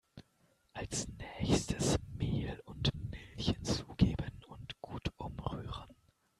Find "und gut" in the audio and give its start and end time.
4.47-5.11